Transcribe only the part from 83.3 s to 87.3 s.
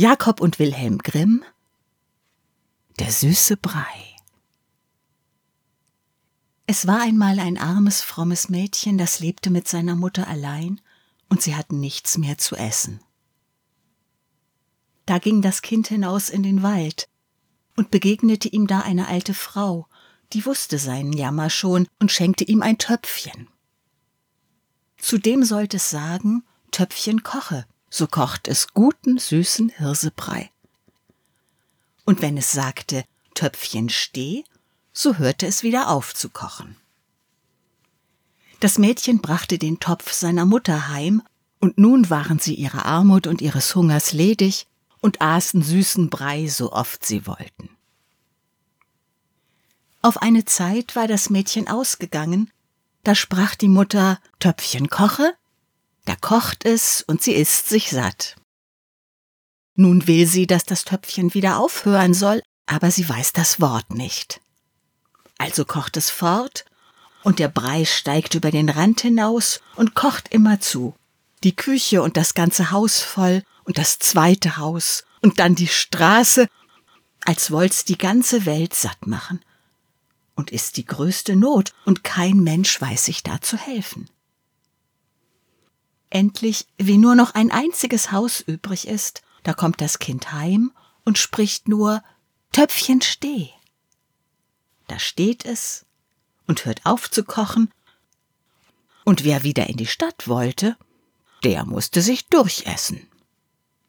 zu helfen. Endlich, wie nur